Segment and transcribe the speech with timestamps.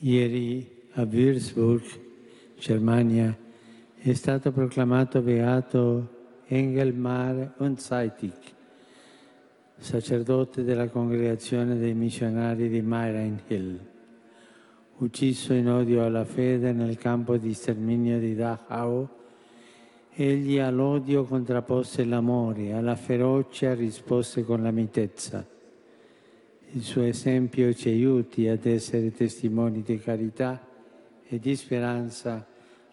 [0.00, 1.82] Ieri a Würzburg,
[2.58, 3.36] Germania,
[3.94, 6.08] è stato proclamato beato
[6.46, 8.34] Engelmar Unzeitig,
[9.76, 13.78] sacerdote della congregazione dei missionari di Meirenhill,
[14.98, 19.08] ucciso in odio alla fede nel campo di sterminio di Dachau.
[20.16, 25.53] Egli all'odio contrappose l'amore, alla ferocia rispose con la mitezza.
[26.74, 30.60] Il suo esempio ci aiuti ad essere testimoni di carità
[31.24, 32.44] e di speranza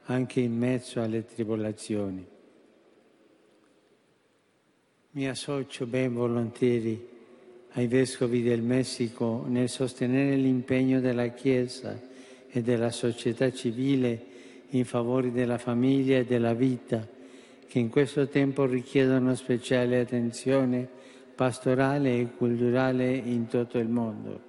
[0.04, 2.24] anche in mezzo alle tribolazioni.
[5.14, 7.08] Mi associo ben volentieri
[7.72, 12.00] ai vescovi del Messico nel sostenere l'impegno della Chiesa
[12.52, 14.26] e della società civile
[14.70, 17.08] in favore della famiglia e della vita,
[17.66, 21.00] che in questo tempo richiedono speciale attenzione
[21.41, 24.41] pastorale e culturale in tutto il mondo.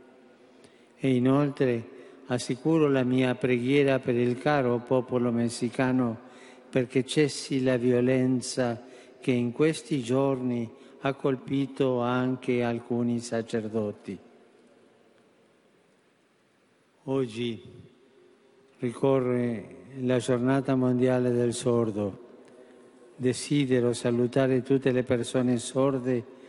[0.99, 1.89] E inoltre
[2.27, 6.19] assicuro la mia preghiera per il caro popolo messicano
[6.69, 8.79] perché cessi la violenza
[9.21, 14.19] che in questi giorni ha colpito anche alcuni sacerdoti.
[17.05, 17.63] Oggi
[18.81, 22.19] ricorre la giornata mondiale del sordo.
[23.17, 26.41] Desidero salutare tutte le persone sorde,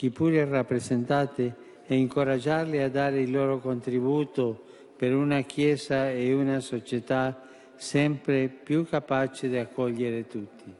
[0.00, 1.54] chi pure rappresentate,
[1.86, 4.64] e incoraggiarle a dare il loro contributo
[4.96, 10.72] per una Chiesa e una società sempre più capace di accogliere tutti.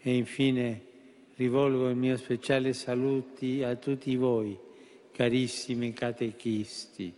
[0.00, 0.82] E infine
[1.36, 4.58] rivolgo il mio speciale saluti a tutti voi,
[5.12, 7.14] carissimi catechisti.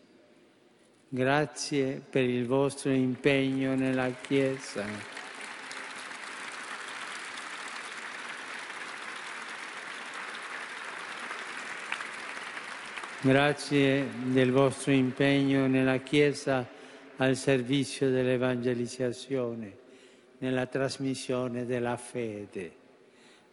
[1.09, 5.18] Grazie per il vostro impegno nella Chiesa.
[13.21, 16.65] Grazie del vostro impegno nella Chiesa
[17.17, 19.77] al servizio dell'evangelizzazione,
[20.39, 22.73] nella trasmissione della fede.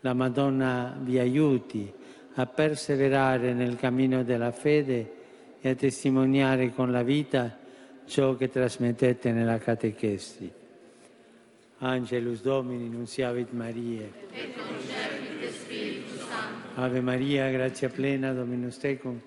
[0.02, 1.92] La Madonna vi aiuti
[2.36, 5.14] a perseverare nel cammino della fede
[5.60, 7.58] e a testimoniare con la vita
[8.06, 10.52] ciò che trasmettete nella catechesi.
[11.80, 14.06] Angelus Domini, nunciavit Maria.
[16.76, 19.20] Ave Maria, grazia plena, Dominus tecum,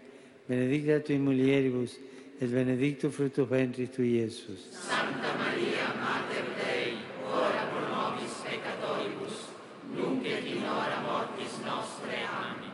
[0.48, 1.98] benedicta tui mulieribus,
[2.40, 4.68] et benedictus fructus ventris tui, Iesus.
[4.70, 6.94] Santa Maria, Mater Dei,
[7.26, 9.36] ora pro nobis peccatoribus,
[9.94, 12.24] nunc et in hora mortis nostre.
[12.24, 12.72] Amen.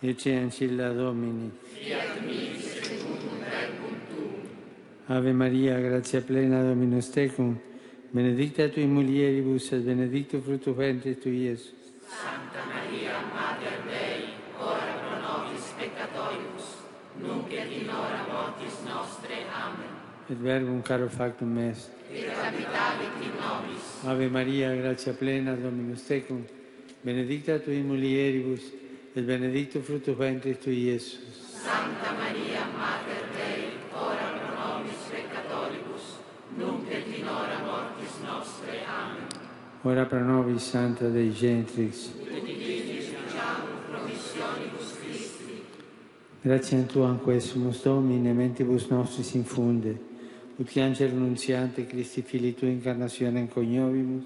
[0.00, 1.50] Ecce ancilla Domini.
[1.64, 4.42] Fiat mi secundum verbum tuum.
[5.06, 7.58] Ave Maria, grazia plena, Dominus tecum,
[8.10, 11.74] benedicta tui mulieribus, et benedictus fructus ventris tui, Iesus.
[12.06, 12.79] Santa Maria,
[17.22, 19.44] nunc et in hora mortis nostre.
[19.52, 19.92] Amen.
[20.28, 21.90] Et verbum caro factum est.
[22.12, 24.04] Et capitavit in nobis.
[24.06, 26.44] Ave Maria, grazia plena, Dominus tecum,
[27.02, 28.62] benedicta tui mulieribus,
[29.14, 31.58] et benedictus fructus ventris tui, Iesus.
[31.62, 36.16] Santa Maria, Mater Dei, ora pro nobis peccatoribus,
[36.56, 38.84] nunc et in hora mortis nostre.
[38.86, 39.26] Amen.
[39.82, 42.12] Ora pro nobis, Santa Dei Gentrix.
[46.42, 49.98] Grazie a Tu, quesumus Domine, mentibus nostris infunde,
[50.56, 54.24] ut angelo nunziante Christi Fili Tu incarnationem coniovimus,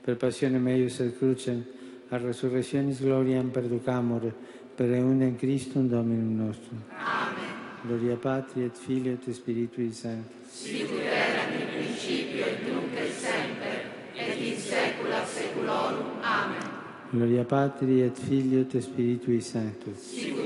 [0.00, 1.62] per passione meius et crucem,
[2.08, 4.32] a resurrectionis gloriam perducamur,
[4.74, 6.80] per eundem Christum Dominum nostrum.
[6.96, 7.52] Amen.
[7.84, 10.34] Gloria Patri et Filio et Spiritui Sancti.
[10.48, 13.84] Sicut erat in principio et nunc et semper,
[14.16, 16.22] et in saecula saeculorum.
[16.22, 16.64] Amen.
[17.12, 19.98] Gloria Patri et Filio et Spiritui Sanctus.
[19.98, 20.39] Sicut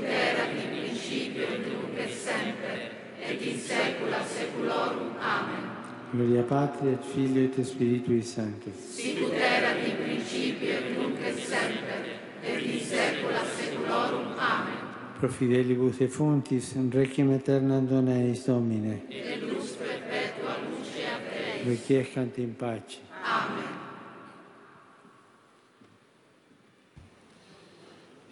[3.29, 5.15] et in saecula saeculorum.
[5.19, 5.63] Amen.
[6.11, 8.73] Gloria Patri et Filio et Spiritui Sanctus.
[8.95, 14.27] Sicut erat in principio et nunc et semper, et in saecula saeculorum.
[14.37, 14.79] Amen.
[15.19, 19.01] Pro fidelibus et fontis, requiem aeternam dona eis Domine.
[19.09, 21.69] Et lux perpetua luce a te.
[21.69, 23.14] Requiescant in pace.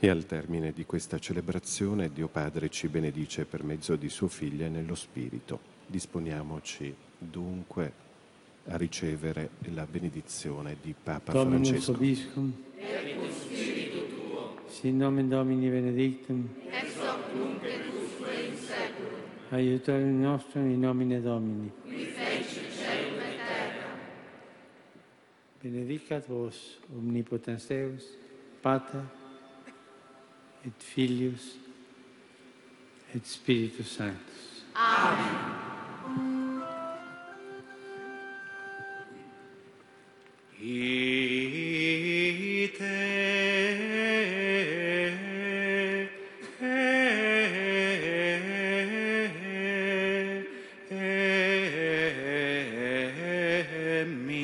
[0.04, 4.66] E al termine di questa celebrazione Dio Padre ci benedice per mezzo di suo Figlio
[4.66, 5.62] e nello Spirito.
[5.88, 7.94] Disponiamoci dunque
[8.66, 11.92] a ricevere la benedizione di Papa Dominus Francesco.
[11.94, 12.54] Obiscum.
[14.68, 16.50] Sin nomen Domini benedictum.
[16.70, 19.22] Ex hoc nunc et usque in saeculum.
[19.52, 21.72] Aiutorium nostrum in nomine Domini.
[21.82, 23.98] Qui feci celum et terra.
[25.62, 28.18] Benedicat vos omnipotens Deus,
[28.60, 29.22] Pater
[30.66, 31.58] et Filhos
[33.14, 34.18] et Espírito Santo.
[34.74, 35.54] Amém.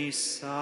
[0.09, 0.58] missa.